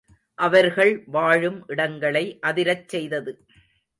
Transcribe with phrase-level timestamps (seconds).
[0.35, 3.45] அவர்கள் வாழும் இடங்களை அதிரச் செய்தது.